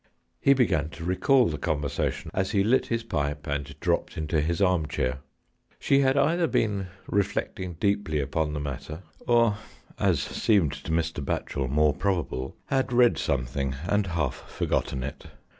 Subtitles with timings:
[0.39, 4.59] He began to recall the conversation as he lit his pipe and dropped into his
[4.59, 5.19] armchair.
[5.79, 9.59] She had either been reflecting deeply upon the matter, or,
[9.99, 11.23] as seemed to Mr.
[11.23, 15.25] Batchel, more probable, had read something and half forgotten it.